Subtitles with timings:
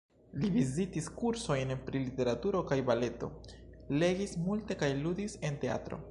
[0.43, 3.29] Li vizitis kursojn pri literaturo kaj baleto,
[4.05, 5.99] legis multe kaj ludis en teatro.